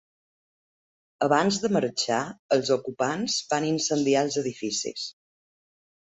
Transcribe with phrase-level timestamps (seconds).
[1.25, 2.21] Abans de marxar,
[2.57, 5.05] els ocupants van incendiar els edificis.